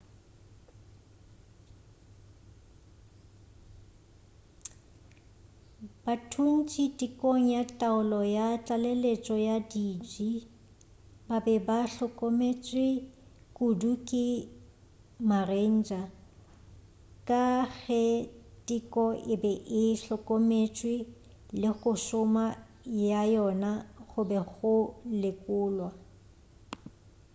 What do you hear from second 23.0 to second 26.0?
ga yona go be go lekolwa